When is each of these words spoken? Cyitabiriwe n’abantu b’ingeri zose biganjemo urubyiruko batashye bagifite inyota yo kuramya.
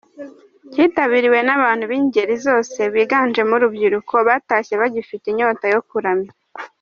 Cyitabiriwe 0.71 1.39
n’abantu 1.47 1.83
b’ingeri 1.91 2.35
zose 2.45 2.79
biganjemo 2.93 3.53
urubyiruko 3.57 4.13
batashye 4.27 4.73
bagifite 4.81 5.25
inyota 5.29 5.65
yo 5.75 5.81
kuramya. 5.91 6.31